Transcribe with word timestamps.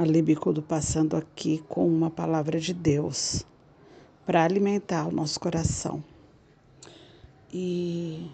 a 0.00 0.02
Libicudo 0.02 0.62
passando 0.62 1.14
aqui 1.14 1.62
com 1.68 1.86
uma 1.86 2.08
palavra 2.08 2.58
de 2.58 2.72
Deus 2.72 3.44
para 4.24 4.42
alimentar 4.42 5.06
o 5.06 5.12
nosso 5.12 5.38
coração. 5.38 6.02
E 7.52 8.30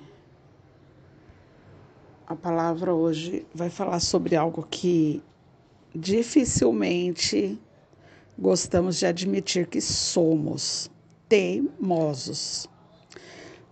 a 2.25 2.37
palavra 2.37 2.95
hoje 2.95 3.45
vai 3.53 3.69
falar 3.69 3.99
sobre 3.99 4.37
algo 4.37 4.65
que 4.71 5.21
dificilmente 5.93 7.59
gostamos 8.39 8.97
de 8.97 9.07
admitir 9.07 9.67
que 9.67 9.81
somos 9.81 10.89
teimosos. 11.29 12.69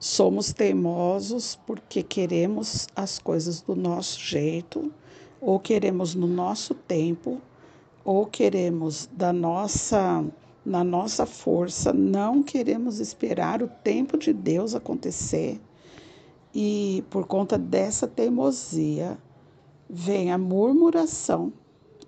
Somos 0.00 0.52
teimosos 0.52 1.60
porque 1.64 2.02
queremos 2.02 2.88
as 2.96 3.20
coisas 3.20 3.60
do 3.60 3.76
nosso 3.76 4.18
jeito, 4.18 4.92
ou 5.40 5.60
queremos 5.60 6.16
no 6.16 6.26
nosso 6.26 6.74
tempo, 6.74 7.40
ou 8.04 8.26
queremos 8.26 9.08
da 9.12 9.32
nossa 9.32 10.24
na 10.64 10.82
nossa 10.82 11.26
força, 11.26 11.92
não 11.92 12.42
queremos 12.42 12.98
esperar 12.98 13.62
o 13.62 13.68
tempo 13.68 14.16
de 14.16 14.32
Deus 14.32 14.74
acontecer. 14.74 15.60
E 16.54 17.04
por 17.10 17.26
conta 17.26 17.58
dessa 17.58 18.06
teimosia 18.06 19.18
vem 19.90 20.32
a 20.32 20.38
murmuração, 20.38 21.52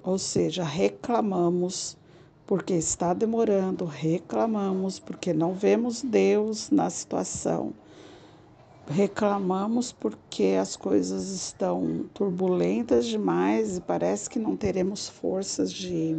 ou 0.02 0.16
seja, 0.16 0.64
reclamamos 0.64 1.98
porque 2.46 2.74
está 2.74 3.12
demorando, 3.12 3.84
reclamamos 3.84 4.98
porque 4.98 5.32
não 5.34 5.52
vemos 5.52 6.01
Deus 6.01 6.70
na 6.70 6.88
situação. 6.88 7.74
Reclamamos 8.88 9.90
porque 9.90 10.56
as 10.60 10.76
coisas 10.76 11.30
estão 11.30 12.06
turbulentas 12.14 13.04
demais 13.04 13.78
e 13.78 13.80
parece 13.80 14.30
que 14.30 14.38
não 14.38 14.56
teremos 14.56 15.09
forças 15.09 15.72
de, 15.72 16.16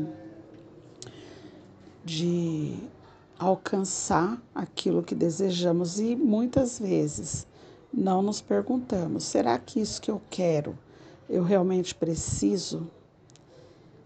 de 2.04 2.76
alcançar 3.40 4.42
aquilo 4.54 5.02
que 5.02 5.16
desejamos 5.16 5.98
e 5.98 6.14
muitas 6.14 6.78
vezes 6.78 7.48
não 7.94 8.22
nos 8.22 8.42
perguntamos: 8.42 9.24
será 9.24 9.58
que 9.58 9.80
isso 9.80 10.02
que 10.02 10.12
eu 10.12 10.22
quero 10.30 10.78
eu 11.30 11.44
realmente 11.44 11.96
preciso? 11.96 12.90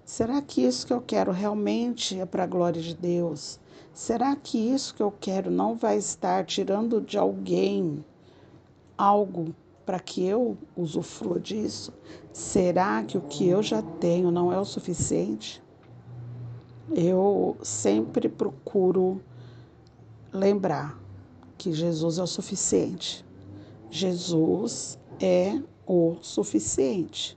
Será 0.05 0.41
que 0.41 0.61
isso 0.61 0.85
que 0.85 0.93
eu 0.93 1.01
quero 1.01 1.31
realmente 1.31 2.19
é 2.19 2.25
para 2.27 2.43
a 2.43 2.47
glória 2.47 2.81
de 2.81 2.93
Deus? 2.93 3.59
Será 3.93 4.35
que 4.35 4.57
isso 4.57 4.93
que 4.93 5.01
eu 5.01 5.11
quero 5.11 5.49
não 5.49 5.75
vai 5.75 5.97
estar 5.97 6.45
tirando 6.45 7.01
de 7.01 7.17
alguém 7.17 8.03
algo 9.01 9.55
para 9.83 9.99
que 9.99 10.23
eu 10.23 10.55
usufrua 10.77 11.39
disso? 11.39 11.91
Será 12.31 13.03
que 13.03 13.17
o 13.17 13.21
que 13.21 13.47
eu 13.47 13.63
já 13.63 13.81
tenho 13.81 14.29
não 14.29 14.53
é 14.53 14.59
o 14.59 14.65
suficiente? 14.65 15.61
Eu 16.93 17.57
sempre 17.63 18.29
procuro 18.29 19.19
lembrar 20.31 20.99
que 21.57 21.73
Jesus 21.73 22.19
é 22.19 22.23
o 22.23 22.27
suficiente. 22.27 23.25
Jesus 23.89 24.99
é 25.19 25.59
o 25.87 26.17
suficiente 26.21 27.35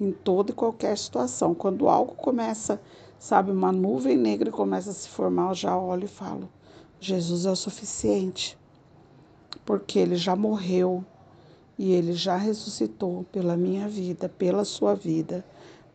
em 0.00 0.12
toda 0.12 0.52
e 0.52 0.54
qualquer 0.54 0.96
situação. 0.96 1.52
Quando 1.52 1.88
algo 1.88 2.14
começa, 2.14 2.80
sabe, 3.18 3.50
uma 3.50 3.72
nuvem 3.72 4.16
negra 4.16 4.52
começa 4.52 4.90
a 4.90 4.94
se 4.94 5.08
formar, 5.08 5.48
eu 5.48 5.54
já 5.54 5.76
olho 5.76 6.04
e 6.04 6.08
falo: 6.08 6.48
Jesus 7.00 7.44
é 7.44 7.50
o 7.50 7.56
suficiente 7.56 8.56
porque 9.64 9.98
ele 9.98 10.16
já 10.16 10.36
morreu 10.36 11.04
e 11.78 11.92
ele 11.92 12.12
já 12.12 12.36
ressuscitou 12.36 13.24
pela 13.30 13.56
minha 13.56 13.88
vida, 13.88 14.28
pela 14.28 14.64
sua 14.64 14.94
vida, 14.94 15.44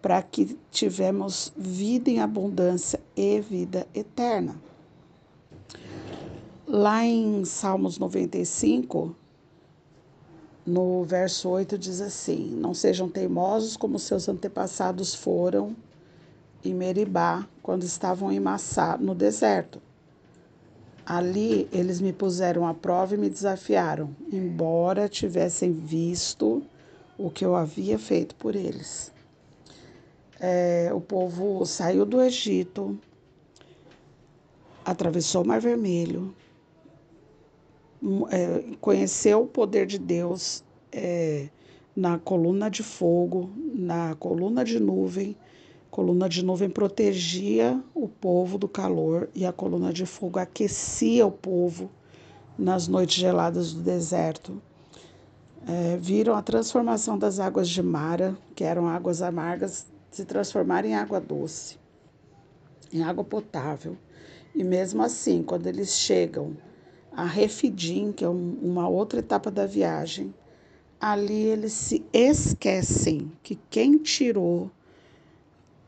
para 0.02 0.22
que 0.22 0.58
tivemos 0.72 1.52
vida 1.56 2.10
em 2.10 2.20
abundância 2.20 3.00
e 3.16 3.40
vida 3.40 3.88
eterna. 3.94 4.56
Lá 6.68 7.04
em 7.06 7.44
Salmos 7.46 7.98
95, 7.98 9.16
no 10.66 11.04
verso 11.04 11.50
8 11.50 11.78
diz 11.78 12.02
assim: 12.02 12.56
Não 12.56 12.74
sejam 12.74 13.10
teimosos 13.10 13.76
como 13.76 14.00
seus 14.00 14.30
antepassados 14.30 15.14
foram 15.14 15.76
em 16.64 16.74
Meribá, 16.74 17.48
quando 17.62 17.84
estavam 17.84 18.32
em 18.32 18.40
Massá, 18.40 18.98
no 18.98 19.16
deserto. 19.16 19.82
Ali 21.06 21.68
eles 21.72 22.00
me 22.00 22.14
puseram 22.14 22.66
à 22.68 22.74
prova 22.74 23.16
e 23.16 23.18
me 23.18 23.30
desafiaram, 23.30 24.16
embora 24.32 25.10
tivessem 25.10 25.74
visto 25.74 26.64
o 27.18 27.30
que 27.30 27.44
eu 27.44 27.56
havia 27.56 27.98
feito 27.98 28.36
por 28.36 28.56
eles. 28.56 29.12
É, 30.40 30.92
o 30.94 31.02
povo 31.02 31.66
saiu 31.66 32.06
do 32.06 32.22
Egito, 32.22 32.98
atravessou 34.84 35.44
o 35.44 35.48
Mar 35.48 35.60
Vermelho, 35.60 36.34
é, 38.32 38.76
conheceu 38.80 39.44
o 39.44 39.48
poder 39.48 39.86
de 39.86 40.00
Deus 40.00 40.64
é, 40.92 41.50
na 41.96 42.18
coluna 42.18 42.70
de 42.70 42.82
fogo, 42.82 43.52
na 43.74 44.16
coluna 44.16 44.64
de 44.64 44.80
nuvem 44.80 45.36
coluna 45.92 46.30
de 46.30 46.44
nuvem 46.44 46.70
protegia 46.70 47.84
o 47.94 48.08
povo 48.08 48.58
do 48.58 48.68
calor 48.68 49.30
e 49.36 49.46
a 49.46 49.52
coluna 49.52 49.92
de 49.92 50.06
fogo 50.06 50.40
aquecia 50.40 51.28
o 51.28 51.32
povo 51.32 51.92
nas 52.58 52.88
noites 52.88 53.18
geladas 53.18 53.74
do 53.74 53.82
deserto. 53.82 54.62
É, 55.68 55.98
viram 55.98 56.34
a 56.34 56.42
transformação 56.42 57.18
das 57.18 57.40
águas 57.40 57.68
de 57.70 57.84
Mara, 57.84 58.38
que 58.56 58.64
eram 58.64 58.88
águas 58.88 59.22
amargas, 59.22 59.86
se 60.10 60.24
transformar 60.24 60.86
em 60.86 60.96
água 60.96 61.20
doce, 61.20 61.78
em 62.92 63.04
água 63.04 63.24
potável. 63.24 63.98
E 64.56 64.64
mesmo 64.64 65.04
assim, 65.04 65.44
quando 65.44 65.68
eles 65.68 66.00
chegam 66.00 66.56
a 67.12 67.26
Refidim, 67.26 68.14
que 68.14 68.24
é 68.24 68.30
um, 68.30 68.58
uma 68.62 68.88
outra 68.88 69.20
etapa 69.20 69.52
da 69.52 69.66
viagem, 69.66 70.34
ali 71.00 71.44
eles 71.44 71.74
se 71.74 72.04
esquecem 72.14 73.32
que 73.44 73.60
quem 73.70 73.98
tirou 73.98 74.72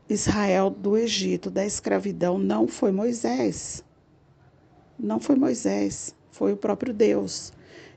Israel 0.08 0.70
do 0.70 0.96
Egito, 0.96 1.50
da 1.50 1.64
escravidão, 1.64 2.38
não 2.38 2.68
foi 2.68 2.92
Moisés. 2.92 3.82
Não 4.98 5.18
foi 5.18 5.34
Moisés, 5.34 6.14
foi 6.30 6.52
o 6.52 6.56
próprio 6.56 6.92
Deus. 6.92 7.52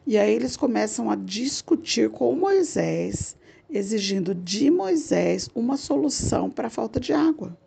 E 0.06 0.18
aí 0.18 0.34
eles 0.34 0.56
começam 0.56 1.12
a 1.12 1.16
discutir 1.16 2.10
com 2.10 2.34
Moisés, 2.34 3.36
exigindo 3.70 4.34
de 4.34 4.72
Moisés 4.72 5.50
uma 5.54 5.76
solução 5.76 6.50
para 6.50 6.68
a 6.68 6.72
falta 6.72 7.00
de 7.00 7.12
água. 7.12 7.58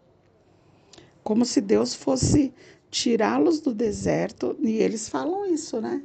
Como 1.23 1.45
se 1.45 1.61
Deus 1.61 1.95
fosse 1.95 2.53
tirá-los 2.91 3.61
do 3.61 3.75
deserto, 3.75 4.57
e 4.59 4.79
eles 4.79 5.09
falam 5.09 5.47
isso, 5.47 5.81
né? 5.81 6.03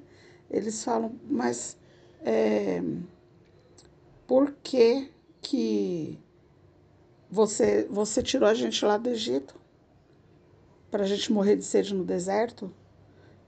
Eles 0.51 0.83
falam, 0.83 1.15
mas 1.27 1.77
é, 2.21 2.83
por 4.27 4.55
que 4.61 5.09
que 5.41 6.19
você, 7.35 7.85
você 7.89 8.23
tirou 8.23 8.47
a 8.47 8.53
gente 8.53 8.83
lá 8.85 8.97
do 8.97 9.09
Egito 9.09 9.55
para 10.89 11.03
a 11.03 11.05
gente 11.05 11.33
morrer 11.33 11.57
de 11.57 11.65
sede 11.65 11.93
no 11.93 12.05
deserto, 12.05 12.71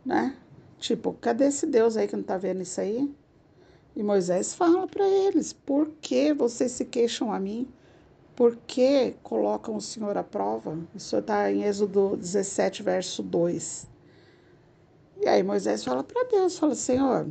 né? 0.05 0.35
Tipo, 0.77 1.13
cadê 1.13 1.45
esse 1.45 1.65
Deus 1.65 1.95
aí 1.95 2.05
que 2.05 2.13
não 2.13 2.21
está 2.21 2.37
vendo 2.37 2.61
isso 2.61 2.81
aí? 2.81 3.09
E 3.95 4.03
Moisés 4.03 4.53
fala 4.53 4.85
para 4.87 5.07
eles: 5.07 5.53
por 5.53 5.87
que 6.01 6.33
vocês 6.33 6.73
se 6.73 6.83
queixam 6.83 7.31
a 7.31 7.39
mim? 7.39 7.65
Por 8.35 8.57
que 8.67 9.15
colocam 9.23 9.77
o 9.77 9.81
Senhor 9.81 10.17
à 10.17 10.23
prova? 10.23 10.77
Isso 10.93 11.15
está 11.17 11.49
em 11.49 11.63
Êxodo 11.63 12.17
17, 12.17 12.83
verso 12.83 13.23
2. 13.23 13.87
E 15.21 15.27
aí 15.27 15.41
Moisés 15.41 15.83
fala 15.83 16.03
para 16.03 16.25
Deus: 16.25 16.59
fala, 16.59 16.75
Senhor, 16.75 17.25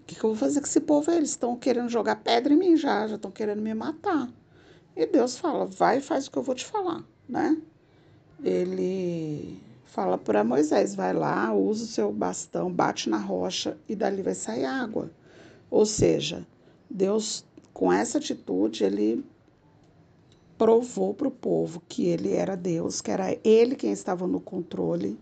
o 0.00 0.02
que, 0.04 0.16
que 0.16 0.24
eu 0.24 0.30
vou 0.30 0.36
fazer 0.36 0.60
com 0.60 0.66
esse 0.66 0.80
povo? 0.80 1.08
Eles 1.12 1.30
estão 1.30 1.56
querendo 1.56 1.88
jogar 1.88 2.16
pedra 2.16 2.52
em 2.52 2.56
mim 2.56 2.76
já, 2.76 3.06
já 3.06 3.14
estão 3.14 3.30
querendo 3.30 3.62
me 3.62 3.72
matar. 3.72 4.28
E 4.96 5.04
Deus 5.06 5.36
fala: 5.36 5.66
vai 5.66 5.98
e 5.98 6.00
faz 6.00 6.26
o 6.26 6.30
que 6.30 6.38
eu 6.38 6.42
vou 6.42 6.54
te 6.54 6.64
falar, 6.64 7.04
né? 7.28 7.60
Ele 8.42 9.60
fala 9.84 10.16
para 10.16 10.42
Moisés: 10.42 10.94
vai 10.94 11.12
lá, 11.12 11.52
usa 11.54 11.84
o 11.84 11.88
seu 11.88 12.12
bastão, 12.12 12.72
bate 12.72 13.10
na 13.10 13.18
rocha 13.18 13.76
e 13.86 13.94
dali 13.94 14.22
vai 14.22 14.34
sair 14.34 14.64
água. 14.64 15.10
Ou 15.70 15.84
seja, 15.84 16.46
Deus, 16.88 17.44
com 17.74 17.92
essa 17.92 18.16
atitude, 18.18 18.84
ele 18.84 19.22
provou 20.56 21.12
para 21.12 21.28
o 21.28 21.30
povo 21.30 21.82
que 21.86 22.06
ele 22.06 22.32
era 22.32 22.56
Deus, 22.56 23.02
que 23.02 23.10
era 23.10 23.36
ele 23.44 23.76
quem 23.76 23.92
estava 23.92 24.26
no 24.26 24.40
controle 24.40 25.18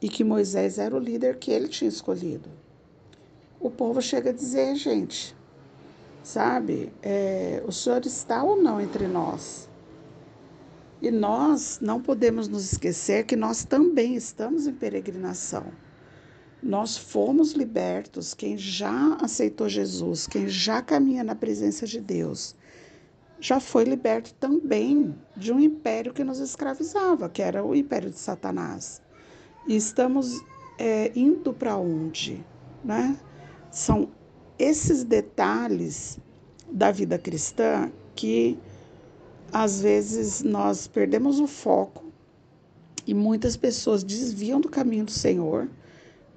e 0.00 0.08
que 0.08 0.22
Moisés 0.22 0.78
era 0.78 0.94
o 0.94 0.98
líder 0.98 1.38
que 1.38 1.50
ele 1.50 1.68
tinha 1.68 1.88
escolhido. 1.88 2.50
O 3.58 3.70
povo 3.70 4.02
chega 4.02 4.30
a 4.30 4.32
dizer, 4.32 4.76
gente, 4.76 5.34
sabe? 6.28 6.92
É, 7.02 7.62
o 7.66 7.72
Senhor 7.72 8.04
está 8.04 8.42
ou 8.42 8.62
não 8.62 8.78
entre 8.78 9.06
nós? 9.08 9.66
E 11.00 11.10
nós 11.10 11.78
não 11.80 12.02
podemos 12.02 12.48
nos 12.48 12.70
esquecer 12.70 13.24
que 13.24 13.34
nós 13.34 13.64
também 13.64 14.14
estamos 14.14 14.66
em 14.66 14.74
peregrinação. 14.74 15.64
Nós 16.62 16.98
fomos 16.98 17.52
libertos, 17.52 18.34
quem 18.34 18.58
já 18.58 19.16
aceitou 19.22 19.70
Jesus, 19.70 20.26
quem 20.26 20.46
já 20.48 20.82
caminha 20.82 21.24
na 21.24 21.34
presença 21.34 21.86
de 21.86 21.98
Deus, 21.98 22.54
já 23.40 23.58
foi 23.58 23.84
liberto 23.84 24.34
também 24.34 25.16
de 25.34 25.50
um 25.50 25.58
império 25.58 26.12
que 26.12 26.24
nos 26.24 26.40
escravizava, 26.40 27.30
que 27.30 27.40
era 27.40 27.64
o 27.64 27.74
império 27.74 28.10
de 28.10 28.18
Satanás. 28.18 29.00
E 29.66 29.76
estamos 29.76 30.38
é, 30.78 31.10
indo 31.16 31.54
para 31.54 31.76
onde? 31.78 32.44
Né? 32.84 33.16
São 33.70 34.10
esses 34.58 35.04
detalhes 35.04 36.18
da 36.70 36.90
vida 36.90 37.18
cristã 37.18 37.90
que 38.14 38.58
às 39.52 39.80
vezes 39.80 40.42
nós 40.42 40.86
perdemos 40.86 41.40
o 41.40 41.46
foco 41.46 42.04
e 43.06 43.14
muitas 43.14 43.56
pessoas 43.56 44.04
desviam 44.04 44.60
do 44.60 44.68
caminho 44.68 45.04
do 45.04 45.10
Senhor 45.10 45.68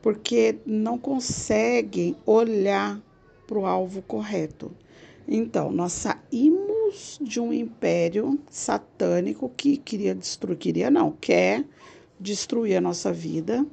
porque 0.02 0.58
não 0.66 0.98
conseguem 0.98 2.16
olhar 2.26 3.02
para 3.46 3.60
o 3.60 3.66
alvo 3.66 4.02
correto. 4.02 4.72
Então, 5.28 5.72
nós 5.72 5.94
saímos 5.94 7.20
de 7.22 7.40
um 7.40 7.54
império 7.54 8.40
satânico 8.50 9.50
que 9.56 9.78
queria 9.78 10.16
destruir, 10.16 10.58
queria 10.58 10.90
não, 10.90 11.12
quer 11.12 11.64
destruir 12.20 12.76
a 12.78 12.82
nossa 12.82 13.12
vida, 13.12 13.66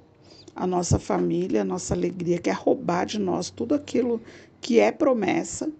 a 0.58 0.66
nossa 0.66 0.98
família, 0.98 1.62
a 1.62 1.64
nossa 1.64 1.94
alegria, 1.94 2.40
quer 2.40 2.54
roubar 2.56 3.06
de 3.06 3.16
nós 3.16 3.48
tudo 3.48 3.76
aquilo 3.76 4.20
que 4.60 4.80
é 4.80 4.90
promessa. 4.90 5.70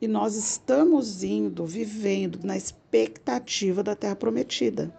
E 0.00 0.06
nós 0.06 0.36
estamos 0.36 1.24
indo, 1.24 1.66
vivendo 1.66 2.38
na 2.44 2.56
expectativa 2.56 3.82
da 3.82 3.96
terra 3.96 4.14
prometida, 4.14 4.94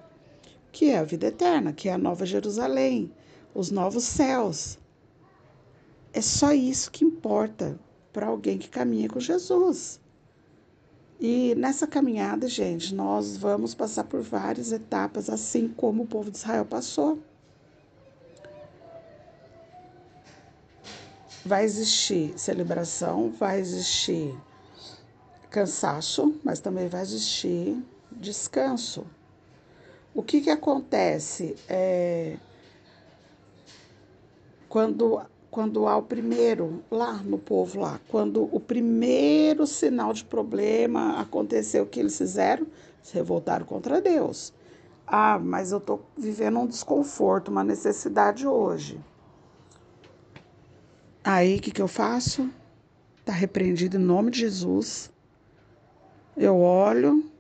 que 0.70 0.90
é 0.90 0.98
a 0.98 1.04
vida 1.04 1.28
eterna, 1.28 1.72
que 1.72 1.88
é 1.88 1.94
a 1.94 1.98
nova 1.98 2.26
Jerusalém, 2.26 3.10
os 3.54 3.72
novos 3.72 4.04
céus. 4.04 4.78
É 6.12 6.20
só 6.20 6.52
isso 6.52 6.92
que 6.92 7.06
importa 7.06 7.80
para 8.12 8.28
alguém 8.28 8.58
que 8.58 8.68
caminha 8.68 9.08
com 9.08 9.20
Jesus. 9.22 10.02
E 11.22 11.56
nessa 11.56 11.88
caminhada, 11.88 12.50
gente, 12.50 12.94
nós 12.94 13.38
vamos 13.38 13.74
passar 13.74 14.04
por 14.04 14.22
várias 14.22 14.74
etapas, 14.74 15.30
assim 15.30 15.70
como 15.70 16.04
o 16.04 16.08
povo 16.08 16.30
de 16.30 16.36
Israel 16.36 16.66
passou. 16.66 17.18
Vai 21.46 21.64
existir 21.64 22.34
celebração, 22.38 23.30
vai 23.30 23.60
existir 23.60 24.36
cansaço, 25.52 26.36
mas 26.44 26.60
também 26.60 26.88
vai 26.88 27.02
existir 27.02 27.78
descanso. 28.12 29.06
O 30.14 30.24
que, 30.24 30.42
que 30.42 30.50
acontece 30.50 31.56
é, 31.70 32.38
quando 34.68 35.22
quando 35.56 35.88
há 35.88 35.96
o 35.96 36.04
primeiro, 36.04 36.84
lá 36.92 37.14
no 37.14 37.38
povo 37.38 37.80
lá, 37.80 37.98
quando 38.10 38.50
o 38.52 38.60
primeiro 38.60 39.66
sinal 39.66 40.12
de 40.12 40.26
problema 40.26 41.18
aconteceu, 41.22 41.84
o 41.84 41.88
que 41.88 41.98
eles 41.98 42.18
fizeram? 42.18 42.68
Se 43.02 43.14
revoltaram 43.14 43.66
contra 43.66 44.02
Deus. 44.02 44.52
Ah, 45.08 45.40
mas 45.40 45.72
eu 45.72 45.78
estou 45.78 46.04
vivendo 46.18 46.60
um 46.60 46.68
desconforto, 46.68 47.48
uma 47.48 47.64
necessidade 47.64 48.46
hoje. 48.46 49.00
Aí, 51.28 51.58
o 51.58 51.60
que, 51.60 51.72
que 51.72 51.82
eu 51.82 51.88
faço? 51.88 52.52
Está 53.18 53.34
repreendido 53.34 53.98
em 53.98 54.00
nome 54.00 54.30
de 54.30 54.42
Jesus. 54.42 55.12
Eu 56.38 56.58
olho 56.58 57.32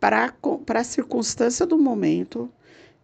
para 0.00 0.34
a 0.74 0.84
circunstância 0.84 1.64
do 1.64 1.78
momento 1.78 2.50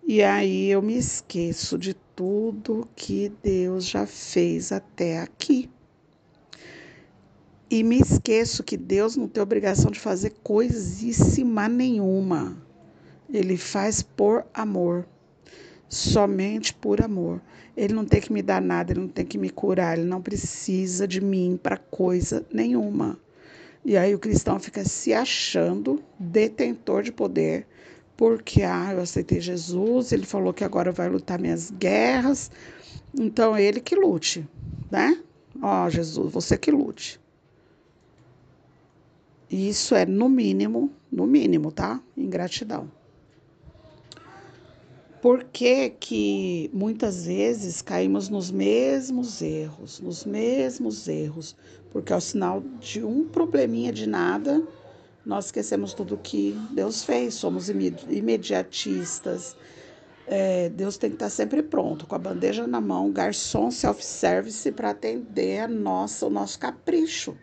e 0.05 0.25
aí 0.25 0.69
eu 0.69 0.83
me 0.83 0.97
esqueço 0.99 1.79
de 1.79 1.95
tudo 2.17 2.89
que 2.97 3.31
Deus 3.45 3.85
já 3.87 4.09
fez 4.09 4.73
até 4.73 5.21
aqui. 5.21 5.71
E 7.71 7.85
me 7.85 8.01
esqueço 8.01 8.65
que 8.65 8.77
Deus 8.77 9.15
não 9.15 9.29
tem 9.29 9.41
obrigação 9.41 9.89
de 9.89 10.01
fazer 10.01 10.31
coisíssima 10.43 11.69
nenhuma. 11.69 12.61
Ele 13.33 13.57
faz 13.57 14.03
por 14.03 14.45
amor. 14.53 15.07
Somente 15.95 16.75
por 16.75 17.01
amor. 17.01 17.41
Ele 17.77 17.95
não 17.95 18.05
tem 18.05 18.21
que 18.21 18.33
me 18.33 18.43
dar 18.43 18.61
nada, 18.61 18.93
ele 18.93 19.03
não 19.03 19.09
tem 19.09 19.25
que 19.25 19.39
me 19.39 19.49
curar, 19.49 19.97
ele 19.97 20.07
não 20.09 20.21
precisa 20.21 21.07
de 21.07 21.21
mim 21.21 21.57
para 21.63 21.77
coisa 21.77 22.45
nenhuma. 22.53 23.17
E 23.85 23.97
aí 23.97 24.13
o 24.13 24.19
cristão 24.19 24.59
fica 24.59 24.85
se 24.85 25.15
achando 25.15 26.03
detentor 26.19 27.05
de 27.05 27.13
poder, 27.13 27.65
porque 28.17 28.63
ah, 28.63 28.93
eu 28.93 29.03
aceitei 29.03 29.41
Jesus, 29.41 30.11
ele 30.11 30.27
falou 30.27 30.53
que 30.53 30.65
agora 30.65 30.91
vai 30.91 31.09
lutar 31.09 31.39
minhas 31.39 31.71
guerras, 31.71 32.51
então 33.17 33.57
ele 33.57 33.81
que 33.81 33.95
lute, 33.95 34.45
né? 34.91 35.23
Ó, 35.63 35.87
oh, 35.87 35.91
Jesus, 35.91 36.33
você 36.33 36.59
que 36.59 36.73
lute. 36.73 37.21
Isso 39.49 39.95
é 39.95 40.05
no 40.05 40.29
mínimo, 40.29 40.91
no 41.13 41.25
mínimo, 41.25 41.71
tá? 41.71 42.01
Ingratidão. 42.17 42.91
Por 45.25 45.45
que, 45.45 45.89
que 45.89 46.71
muitas 46.71 47.25
vezes 47.25 47.81
caímos 47.81 48.29
nos 48.29 48.51
mesmos 48.51 49.41
erros, 49.41 49.99
nos 49.99 50.27
mesmos 50.27 51.09
erros? 51.09 51.57
Porque 51.91 52.13
ao 52.13 52.21
sinal 52.21 52.61
de 52.79 53.03
um 53.03 53.27
probleminha 53.27 53.91
de 53.91 54.07
nada, 54.07 54.63
nós 55.25 55.47
esquecemos 55.47 55.95
tudo 55.95 56.19
que 56.19 56.55
Deus 56.73 57.05
fez, 57.05 57.33
somos 57.33 57.71
imediatistas. 57.71 59.57
É, 60.27 60.69
Deus 60.69 60.99
tem 60.99 61.09
que 61.09 61.17
estar 61.17 61.31
sempre 61.31 61.63
pronto, 61.63 62.07
com 62.07 62.15
a 62.15 62.19
bandeja 62.19 62.67
na 62.67 62.83
mão, 62.83 63.11
garçom 63.11 63.71
self-service 63.71 64.71
para 64.73 64.91
atender 64.91 65.61
a 65.61 65.67
nossa, 65.67 66.27
o 66.27 66.31
nosso 66.31 66.59
capricho. 66.59 67.35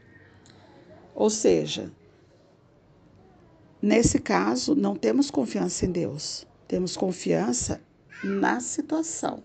Ou 1.15 1.31
seja, 1.31 1.91
nesse 3.81 4.19
caso, 4.19 4.75
não 4.75 4.95
temos 4.95 5.31
confiança 5.31 5.87
em 5.87 5.91
Deus, 5.91 6.45
temos 6.71 6.95
confiança 6.95 7.81
na 8.23 8.61
situação. 8.61 9.43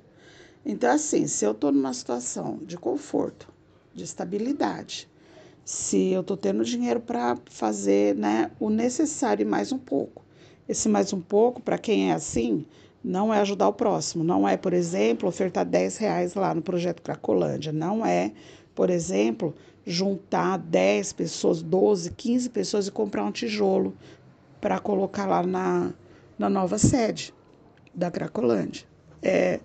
Então, 0.65 0.93
assim, 0.93 1.27
se 1.27 1.45
eu 1.45 1.51
estou 1.51 1.73
numa 1.73 1.93
situação 1.93 2.61
de 2.63 2.79
conforto, 2.79 3.53
de 3.93 4.05
estabilidade, 4.05 5.09
se 5.65 6.13
eu 6.13 6.21
estou 6.21 6.37
tendo 6.37 6.65
dinheiro 6.65 7.01
para 7.01 7.37
fazer 7.47 8.15
né, 8.15 8.53
o 8.61 8.71
necessário 8.71 9.43
e 9.43 9.45
mais 9.45 9.73
um 9.73 9.79
pouco. 9.79 10.25
Esse 10.69 10.89
mais 10.89 11.13
um 11.13 11.21
pouco, 11.21 11.61
para 11.61 11.79
quem 11.79 12.13
é 12.13 12.15
assim, 12.15 12.65
não 13.03 13.35
é 13.35 13.41
ajudar 13.41 13.67
o 13.67 13.73
próximo. 13.73 14.23
Não 14.23 14.49
é, 14.49 14.57
por 14.57 14.73
exemplo, 14.73 15.29
ofertar 15.29 15.67
10 15.67 15.97
reais 15.97 16.35
lá 16.35 16.55
no 16.55 16.63
projeto 16.63 17.03
Cracolândia. 17.03 17.73
Não 17.73 18.07
é, 18.07 18.31
por 18.73 18.89
exemplo, 18.89 19.53
juntar 19.85 20.59
10 20.59 21.13
pessoas, 21.15 21.61
12, 21.61 22.13
15 22.13 22.51
pessoas 22.51 22.87
e 22.87 22.93
comprar 22.93 23.25
um 23.25 23.33
tijolo 23.33 23.97
para 24.61 24.79
colocar 24.79 25.27
lá 25.27 25.43
na, 25.43 25.93
na 26.39 26.49
nova 26.49 26.79
sede 26.79 27.35
da 27.95 28.11
Cracolândia. 28.11 28.87
É, 29.23 29.61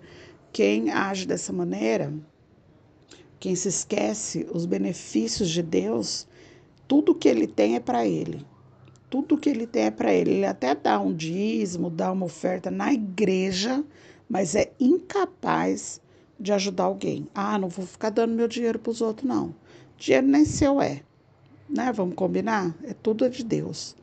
quem 0.52 0.90
age 0.90 1.26
dessa 1.26 1.52
maneira 1.52 2.12
quem 3.42 3.56
se 3.56 3.66
esquece 3.66 4.46
os 4.54 4.64
benefícios 4.64 5.50
de 5.50 5.64
Deus, 5.64 6.28
tudo 6.86 7.12
que 7.12 7.28
ele 7.28 7.48
tem 7.48 7.74
é 7.74 7.80
para 7.80 8.06
ele. 8.06 8.46
Tudo 9.10 9.36
que 9.36 9.50
ele 9.50 9.66
tem 9.66 9.86
é 9.86 9.90
para 9.90 10.14
ele. 10.14 10.30
Ele 10.30 10.46
até 10.46 10.76
dá 10.76 11.00
um 11.00 11.12
dízimo, 11.12 11.90
dá 11.90 12.12
uma 12.12 12.26
oferta 12.26 12.70
na 12.70 12.92
igreja, 12.92 13.82
mas 14.28 14.54
é 14.54 14.70
incapaz 14.78 16.00
de 16.38 16.52
ajudar 16.52 16.84
alguém. 16.84 17.26
Ah, 17.34 17.58
não 17.58 17.68
vou 17.68 17.84
ficar 17.84 18.10
dando 18.10 18.32
meu 18.32 18.46
dinheiro 18.46 18.78
para 18.78 18.92
os 18.92 19.00
outros, 19.00 19.28
não. 19.28 19.52
Dinheiro 19.98 20.28
nem 20.28 20.44
seu 20.44 20.80
é. 20.80 21.02
Né? 21.68 21.90
Vamos 21.90 22.14
combinar? 22.14 22.72
É 22.84 22.94
tudo 22.94 23.28
de 23.28 23.42
Deus. 23.42 23.96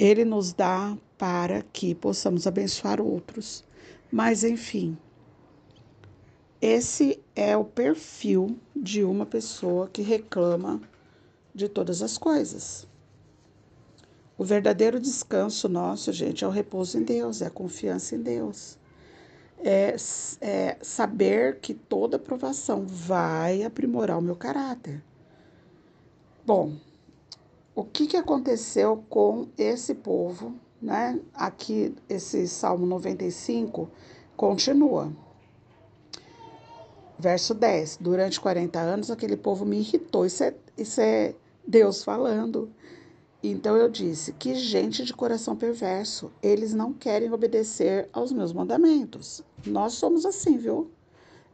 Ele 0.00 0.24
nos 0.24 0.54
dá 0.54 0.96
para 1.18 1.60
que 1.60 1.94
possamos 1.94 2.46
abençoar 2.46 3.02
outros. 3.02 3.62
Mas, 4.10 4.42
enfim, 4.42 4.96
esse 6.58 7.22
é 7.36 7.54
o 7.54 7.66
perfil 7.66 8.58
de 8.74 9.04
uma 9.04 9.26
pessoa 9.26 9.88
que 9.88 10.00
reclama 10.00 10.80
de 11.54 11.68
todas 11.68 12.00
as 12.00 12.16
coisas. 12.16 12.88
O 14.38 14.42
verdadeiro 14.42 14.98
descanso 14.98 15.68
nosso, 15.68 16.10
gente, 16.14 16.44
é 16.44 16.48
o 16.48 16.50
repouso 16.50 16.96
em 16.96 17.02
Deus, 17.02 17.42
é 17.42 17.46
a 17.48 17.50
confiança 17.50 18.16
em 18.16 18.22
Deus. 18.22 18.78
É, 19.58 19.94
é 20.40 20.78
saber 20.80 21.60
que 21.60 21.74
toda 21.74 22.16
aprovação 22.16 22.86
vai 22.86 23.62
aprimorar 23.64 24.18
o 24.18 24.22
meu 24.22 24.34
caráter. 24.34 25.04
Bom, 26.46 26.78
o 27.80 27.84
que, 27.84 28.06
que 28.06 28.16
aconteceu 28.18 29.02
com 29.08 29.48
esse 29.56 29.94
povo, 29.94 30.54
né? 30.82 31.18
Aqui, 31.32 31.94
esse 32.10 32.46
Salmo 32.46 32.84
95 32.84 33.90
continua. 34.36 35.10
Verso 37.18 37.54
10: 37.54 37.96
Durante 37.98 38.38
40 38.38 38.78
anos 38.78 39.10
aquele 39.10 39.34
povo 39.34 39.64
me 39.64 39.78
irritou. 39.78 40.26
Isso 40.26 40.44
é, 40.44 40.54
isso 40.76 41.00
é 41.00 41.34
Deus 41.66 42.04
falando. 42.04 42.70
Então 43.42 43.78
eu 43.78 43.88
disse: 43.88 44.34
Que 44.34 44.54
gente 44.54 45.02
de 45.02 45.14
coração 45.14 45.56
perverso. 45.56 46.30
Eles 46.42 46.74
não 46.74 46.92
querem 46.92 47.32
obedecer 47.32 48.10
aos 48.12 48.30
meus 48.30 48.52
mandamentos. 48.52 49.42
Nós 49.64 49.94
somos 49.94 50.26
assim, 50.26 50.58
viu? 50.58 50.90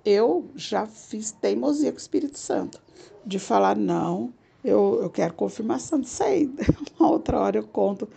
Eu 0.04 0.50
já 0.56 0.86
fiz 0.86 1.30
teimosia 1.30 1.92
com 1.92 1.98
o 1.98 2.00
Espírito 2.00 2.36
Santo 2.36 2.82
de 3.24 3.38
falar: 3.38 3.76
não, 3.76 4.32
Eu, 4.64 5.00
eu 5.02 5.10
quero 5.10 5.34
confirmação 5.34 6.00
disso 6.00 6.22
aí. 6.22 6.50
Uma 6.98 7.10
outra 7.10 7.38
hora 7.40 7.56
eu 7.58 7.66
conto. 7.66 8.08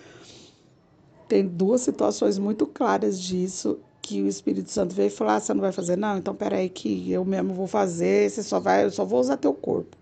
Tem 1.28 1.46
duas 1.46 1.82
situações 1.82 2.40
muito 2.40 2.66
claras 2.66 3.20
disso 3.20 3.80
que 4.02 4.24
o 4.24 4.28
Espírito 4.28 4.72
Santo 4.72 4.96
veio 4.96 5.12
falar, 5.12 5.36
ah, 5.36 5.40
você 5.40 5.54
não 5.54 5.62
vai 5.62 5.72
fazer 5.72 5.96
não? 5.96 6.18
Então 6.18 6.34
peraí 6.34 6.68
que 6.68 7.12
eu 7.12 7.24
mesmo 7.24 7.54
vou 7.54 7.68
fazer, 7.68 8.30
você 8.30 8.42
só 8.42 8.60
vai, 8.60 8.84
eu 8.84 8.90
só 8.90 9.06
vou 9.06 9.20
usar 9.20 9.38
teu 9.38 9.54
corpo. 9.54 9.96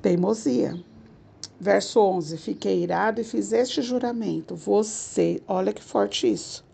Teimosia. 0.00 0.82
Verso 1.60 2.00
11: 2.00 2.38
Fiquei 2.38 2.82
irado 2.82 3.20
e 3.20 3.24
fiz 3.24 3.52
este 3.52 3.82
juramento. 3.82 4.54
Você, 4.54 5.42
olha 5.46 5.72
que 5.72 5.82
forte 5.82 6.30
isso. 6.30 6.64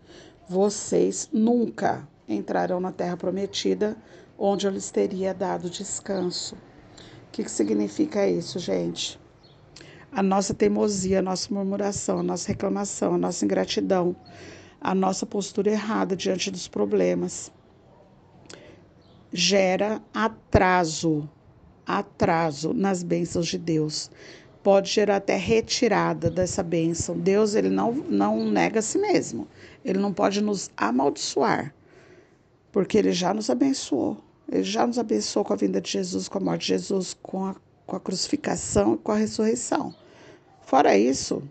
Vocês 0.47 1.29
nunca 1.31 2.07
entrarão 2.27 2.79
na 2.79 2.91
terra 2.91 3.17
prometida, 3.17 3.97
onde 4.37 4.67
eu 4.67 4.71
lhes 4.71 4.91
teria 4.91 5.33
dado 5.33 5.69
descanso. 5.69 6.55
O 7.33 7.35
que, 7.35 7.43
que 7.45 7.49
significa 7.49 8.29
isso, 8.29 8.59
gente? 8.59 9.19
A 10.11 10.21
nossa 10.21 10.53
teimosia, 10.53 11.17
a 11.17 11.21
nossa 11.23 11.51
murmuração, 11.51 12.19
a 12.19 12.23
nossa 12.23 12.47
reclamação, 12.47 13.15
a 13.15 13.17
nossa 13.17 13.43
ingratidão, 13.43 14.15
a 14.79 14.93
nossa 14.93 15.25
postura 15.25 15.71
errada 15.71 16.15
diante 16.15 16.51
dos 16.51 16.67
problemas 16.67 17.51
gera 19.31 19.99
atraso, 20.13 21.27
atraso 21.87 22.71
nas 22.71 23.01
bênçãos 23.01 23.47
de 23.47 23.57
Deus 23.57 24.11
pode 24.61 24.91
gerar 24.91 25.15
até 25.15 25.35
retirada 25.35 26.29
dessa 26.29 26.61
bênção. 26.61 27.17
Deus 27.17 27.55
ele 27.55 27.69
não, 27.69 27.93
não 27.93 28.45
nega 28.45 28.77
a 28.77 28.83
si 28.83 28.99
mesmo. 28.99 29.47
Ele 29.83 29.97
não 29.97 30.13
pode 30.13 30.39
nos 30.39 30.69
amaldiçoar, 30.77 31.73
porque 32.71 32.95
ele 32.95 33.11
já 33.11 33.33
nos 33.33 33.49
abençoou. 33.49 34.21
Ele 34.51 34.63
já 34.63 34.85
nos 34.85 34.99
abençoou 34.99 35.45
com 35.45 35.53
a 35.53 35.55
vinda 35.55 35.81
de 35.81 35.89
Jesus, 35.89 36.27
com 36.27 36.37
a 36.37 36.41
morte 36.41 36.61
de 36.61 36.67
Jesus, 36.67 37.15
com 37.21 37.45
a, 37.45 37.55
com 37.85 37.95
a 37.95 37.99
crucificação 37.99 38.95
e 38.95 38.97
com 38.97 39.11
a 39.11 39.15
ressurreição. 39.15 39.93
Fora 40.61 40.97
isso, 40.97 41.43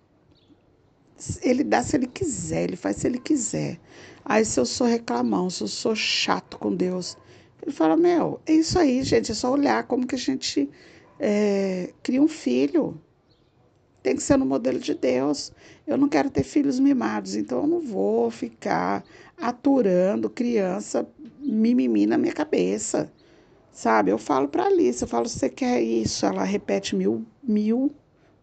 ele 1.42 1.64
dá 1.64 1.82
se 1.82 1.96
ele 1.96 2.06
quiser, 2.06 2.64
ele 2.64 2.76
faz 2.76 2.96
se 2.96 3.06
ele 3.06 3.18
quiser. 3.18 3.78
Aí 4.24 4.44
se 4.44 4.58
eu 4.58 4.66
sou 4.66 4.86
reclamão, 4.86 5.50
se 5.50 5.62
eu 5.62 5.68
sou 5.68 5.94
chato 5.94 6.58
com 6.58 6.74
Deus, 6.74 7.16
ele 7.62 7.72
fala, 7.72 7.96
meu, 7.96 8.40
é 8.46 8.52
isso 8.52 8.78
aí, 8.78 9.02
gente, 9.02 9.30
é 9.30 9.34
só 9.34 9.50
olhar 9.52 9.86
como 9.86 10.06
que 10.06 10.14
a 10.14 10.18
gente 10.18 10.68
é, 11.18 11.92
cria 12.02 12.20
um 12.20 12.28
filho. 12.28 13.00
Tem 14.02 14.16
que 14.16 14.22
ser 14.22 14.36
no 14.36 14.44
modelo 14.44 14.80
de 14.80 14.94
Deus. 14.94 15.52
Eu 15.86 15.96
não 15.96 16.08
quero 16.08 16.28
ter 16.28 16.42
filhos 16.42 16.80
mimados, 16.80 17.36
então 17.36 17.60
eu 17.62 17.66
não 17.68 17.80
vou 17.80 18.30
ficar 18.30 19.04
aturando 19.36 20.28
criança 20.28 21.06
mimimi 21.52 22.06
na 22.06 22.18
minha 22.18 22.32
cabeça. 22.32 23.12
Sabe? 23.70 24.10
Eu 24.10 24.18
falo 24.18 24.48
para 24.48 24.66
Alice, 24.66 25.02
eu 25.02 25.08
falo, 25.08 25.28
você 25.28 25.48
quer 25.48 25.80
isso? 25.80 26.26
Ela 26.26 26.44
repete 26.44 26.94
mil, 26.94 27.24
mil, 27.42 27.90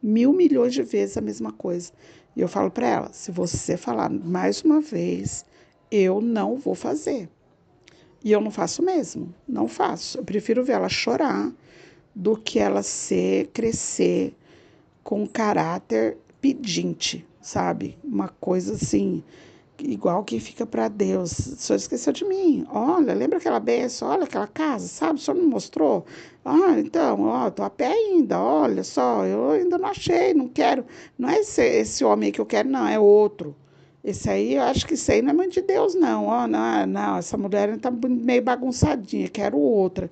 mil 0.01 0.33
milhões 0.33 0.73
de 0.73 0.81
vezes 0.81 1.17
a 1.17 1.21
mesma 1.21 1.51
coisa. 1.51 1.91
E 2.35 2.41
eu 2.41 2.47
falo 2.47 2.71
para 2.71 2.87
ela, 2.87 3.09
se 3.13 3.31
você 3.31 3.77
falar 3.77 4.09
mais 4.09 4.61
uma 4.61 4.81
vez, 4.81 5.45
eu 5.91 6.21
não 6.21 6.55
vou 6.55 6.73
fazer. 6.73 7.29
E 8.23 8.31
eu 8.31 8.41
não 8.41 8.51
faço 8.51 8.83
mesmo, 8.83 9.33
não 9.47 9.67
faço. 9.67 10.17
Eu 10.17 10.23
prefiro 10.23 10.63
ver 10.63 10.73
ela 10.73 10.89
chorar 10.89 11.51
do 12.13 12.35
que 12.35 12.59
ela 12.59 12.83
ser, 12.83 13.47
crescer 13.47 14.35
com 15.03 15.25
caráter 15.27 16.17
pedinte, 16.41 17.25
sabe? 17.41 17.97
Uma 18.03 18.27
coisa 18.27 18.73
assim, 18.73 19.23
igual 19.81 20.24
que 20.24 20.39
fica 20.39 20.65
para 20.65 20.88
Deus. 20.88 21.31
O 21.31 21.55
senhor 21.57 21.77
esqueceu 21.77 22.13
de 22.13 22.25
mim. 22.25 22.65
Olha, 22.71 23.13
lembra 23.13 23.38
aquela 23.38 23.59
benção? 23.59 24.09
Olha 24.09 24.24
aquela 24.24 24.48
casa, 24.48 24.88
sabe? 24.88 25.19
O 25.19 25.21
senhor 25.21 25.38
não 25.38 25.48
mostrou? 25.50 26.05
Ah, 26.43 26.79
então, 26.79 27.24
ó, 27.24 27.50
tô 27.50 27.63
a 27.63 27.69
pé 27.69 27.88
ainda. 27.88 28.39
Olha 28.39 28.83
só, 28.83 29.25
eu 29.25 29.51
ainda 29.51 29.77
não 29.77 29.89
achei, 29.89 30.33
não 30.33 30.48
quero. 30.48 30.86
Não 31.17 31.29
é 31.29 31.39
esse, 31.39 31.63
esse 31.63 32.03
homem 32.03 32.31
que 32.31 32.41
eu 32.41 32.45
quero, 32.45 32.69
não, 32.69 32.88
é 32.88 33.00
outro. 33.00 33.55
Esse 34.03 34.29
aí, 34.29 34.55
eu 34.55 34.63
acho 34.63 34.88
que 34.88 34.93
isso 34.93 35.12
aí 35.12 35.21
não 35.21 35.31
é 35.31 35.33
mãe 35.33 35.50
de 35.50 35.62
Deus, 35.62 35.95
não. 35.95 36.27
Ó, 36.27 36.48
não, 36.48 36.86
não, 36.86 37.17
essa 37.17 37.38
mulher 37.38 37.77
tá 37.79 37.91
meio 37.91 38.41
bagunçadinha, 38.41 39.27
quero 39.27 39.57
outra 39.57 40.09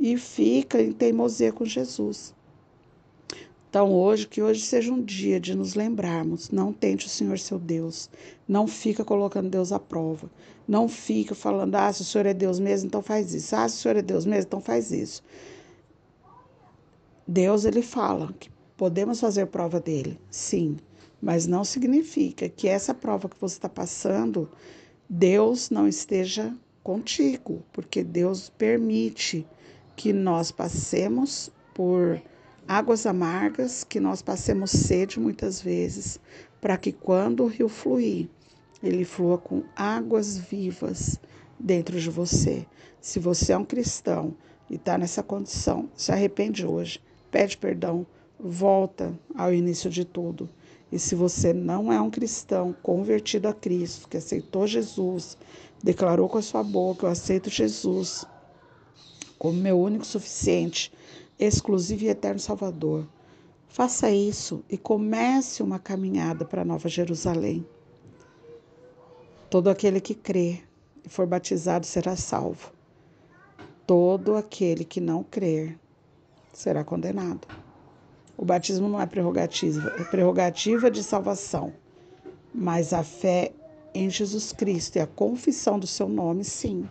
e 0.00 0.16
fica 0.16 0.80
em 0.82 0.92
teimosia 0.92 1.52
com 1.52 1.64
Jesus. 1.64 2.34
Então, 3.70 3.92
hoje, 3.94 4.26
que 4.26 4.42
hoje 4.42 4.62
seja 4.62 4.92
um 4.92 5.00
dia 5.00 5.38
de 5.38 5.54
nos 5.54 5.76
lembrarmos, 5.76 6.50
não 6.50 6.72
tente 6.72 7.06
o 7.06 7.08
Senhor 7.08 7.38
seu 7.38 7.56
Deus, 7.56 8.10
não 8.48 8.66
fica 8.66 9.04
colocando 9.04 9.48
Deus 9.48 9.70
à 9.70 9.78
prova, 9.78 10.28
não 10.66 10.88
fica 10.88 11.36
falando, 11.36 11.76
ah, 11.76 11.92
se 11.92 12.02
o 12.02 12.04
Senhor 12.04 12.26
é 12.26 12.34
Deus 12.34 12.58
mesmo, 12.58 12.88
então 12.88 13.00
faz 13.00 13.32
isso, 13.32 13.54
ah, 13.54 13.68
se 13.68 13.76
o 13.76 13.78
Senhor 13.78 13.96
é 13.96 14.02
Deus 14.02 14.26
mesmo, 14.26 14.48
então 14.48 14.60
faz 14.60 14.90
isso. 14.90 15.22
Deus, 17.24 17.64
ele 17.64 17.80
fala 17.80 18.34
que 18.40 18.50
podemos 18.76 19.20
fazer 19.20 19.46
prova 19.46 19.78
dele, 19.78 20.18
sim, 20.28 20.76
mas 21.22 21.46
não 21.46 21.62
significa 21.62 22.48
que 22.48 22.66
essa 22.66 22.92
prova 22.92 23.28
que 23.28 23.40
você 23.40 23.54
está 23.54 23.68
passando, 23.68 24.50
Deus 25.08 25.70
não 25.70 25.86
esteja 25.86 26.52
contigo, 26.82 27.62
porque 27.72 28.02
Deus 28.02 28.50
permite 28.50 29.46
que 29.94 30.12
nós 30.12 30.50
passemos 30.50 31.52
por 31.72 32.20
águas 32.70 33.04
amargas, 33.04 33.82
que 33.82 33.98
nós 33.98 34.22
passemos 34.22 34.70
sede 34.70 35.18
muitas 35.18 35.60
vezes, 35.60 36.20
para 36.60 36.76
que 36.76 36.92
quando 36.92 37.42
o 37.42 37.48
rio 37.48 37.68
fluir, 37.68 38.28
ele 38.80 39.04
flua 39.04 39.38
com 39.38 39.64
águas 39.74 40.38
vivas 40.38 41.18
dentro 41.58 41.98
de 42.00 42.08
você. 42.08 42.64
Se 43.00 43.18
você 43.18 43.54
é 43.54 43.58
um 43.58 43.64
cristão 43.64 44.36
e 44.70 44.76
está 44.76 44.96
nessa 44.96 45.20
condição, 45.20 45.90
se 45.96 46.12
arrepende 46.12 46.64
hoje, 46.64 47.02
pede 47.28 47.58
perdão, 47.58 48.06
volta 48.38 49.18
ao 49.34 49.52
início 49.52 49.90
de 49.90 50.04
tudo. 50.04 50.48
E 50.92 50.98
se 50.98 51.16
você 51.16 51.52
não 51.52 51.92
é 51.92 52.00
um 52.00 52.08
cristão 52.08 52.72
convertido 52.84 53.48
a 53.48 53.52
Cristo, 53.52 54.06
que 54.06 54.16
aceitou 54.16 54.68
Jesus, 54.68 55.36
declarou 55.82 56.28
com 56.28 56.38
a 56.38 56.42
sua 56.42 56.62
boca: 56.62 57.04
Eu 57.04 57.10
aceito 57.10 57.50
Jesus 57.50 58.24
como 59.40 59.58
meu 59.58 59.80
único 59.80 60.04
suficiente, 60.04 60.92
exclusivo 61.40 62.04
e 62.04 62.08
eterno 62.08 62.38
Salvador. 62.38 63.06
Faça 63.66 64.10
isso 64.10 64.62
e 64.68 64.76
comece 64.76 65.62
uma 65.62 65.78
caminhada 65.78 66.44
para 66.44 66.64
Nova 66.64 66.88
Jerusalém. 66.88 67.66
Todo 69.48 69.70
aquele 69.70 70.00
que 70.00 70.14
crê 70.14 70.60
e 71.04 71.08
for 71.08 71.26
batizado 71.26 71.86
será 71.86 72.14
salvo. 72.14 72.72
Todo 73.86 74.36
aquele 74.36 74.84
que 74.84 75.00
não 75.00 75.24
crer 75.24 75.78
será 76.52 76.84
condenado. 76.84 77.48
O 78.36 78.44
batismo 78.44 78.88
não 78.88 79.00
é 79.00 79.06
prerrogativa, 79.06 79.94
é 79.98 80.04
prerrogativa 80.04 80.90
de 80.90 81.02
salvação, 81.02 81.72
mas 82.54 82.92
a 82.92 83.02
fé 83.02 83.52
em 83.94 84.08
Jesus 84.08 84.52
Cristo 84.52 84.96
e 84.96 85.00
a 85.00 85.06
confissão 85.06 85.78
do 85.78 85.86
seu 85.86 86.08
nome, 86.08 86.44
sim. 86.44 86.88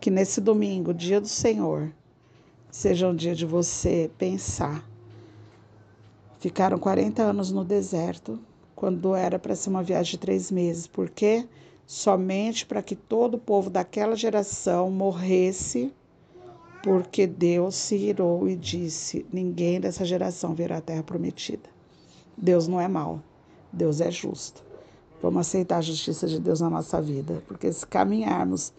Que 0.00 0.10
nesse 0.10 0.40
domingo, 0.40 0.92
dia 0.92 1.20
do 1.20 1.28
Senhor, 1.28 1.92
seja 2.74 3.06
um 3.06 3.14
dia 3.14 3.36
de 3.36 3.46
você 3.46 4.10
pensar. 4.18 4.84
Ficaram 6.40 6.76
40 6.76 7.22
anos 7.22 7.52
no 7.52 7.64
deserto, 7.64 8.36
quando 8.74 9.14
era 9.14 9.38
para 9.38 9.54
ser 9.54 9.70
uma 9.70 9.82
viagem 9.82 10.10
de 10.10 10.18
três 10.18 10.50
meses. 10.50 10.88
Por 10.88 11.08
quê? 11.08 11.46
Somente 11.86 12.66
para 12.66 12.82
que 12.82 12.96
todo 12.96 13.34
o 13.34 13.38
povo 13.38 13.70
daquela 13.70 14.16
geração 14.16 14.90
morresse, 14.90 15.94
porque 16.82 17.28
Deus 17.28 17.76
se 17.76 17.94
irou 17.94 18.48
e 18.48 18.56
disse: 18.56 19.24
ninguém 19.32 19.80
dessa 19.80 20.04
geração 20.04 20.52
verá 20.52 20.78
a 20.78 20.82
terra 20.82 21.04
prometida. 21.04 21.70
Deus 22.36 22.66
não 22.66 22.80
é 22.80 22.88
mau, 22.88 23.22
Deus 23.72 24.00
é 24.00 24.10
justo. 24.10 24.64
Vamos 25.22 25.46
aceitar 25.46 25.76
a 25.76 25.80
justiça 25.80 26.26
de 26.26 26.40
Deus 26.40 26.60
na 26.60 26.68
nossa 26.68 27.00
vida, 27.00 27.40
porque 27.46 27.72
se 27.72 27.86
caminharmos 27.86 28.72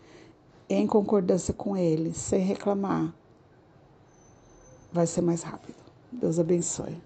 em 0.67 0.85
concordância 0.85 1.53
com 1.53 1.77
Ele, 1.77 2.13
sem 2.13 2.41
reclamar, 2.41 3.13
vai 4.95 5.05
ser 5.05 5.21
mais 5.21 5.43
rápido. 5.43 5.75
Deus 6.09 6.39
abençoe. 6.39 6.97